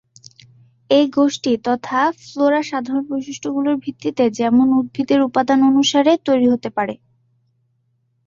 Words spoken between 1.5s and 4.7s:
তথা ফ্লোরা সাধারণ বৈশিষ্ট্যগুলির ভিত্তিতে যেমন